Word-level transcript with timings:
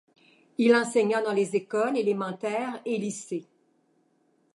Il 0.57 0.73
enseigna 0.73 1.21
dans 1.21 1.31
les 1.31 1.55
écoles 1.55 1.95
élémentaires 1.95 2.81
et 2.85 2.97
lycées. 2.97 3.45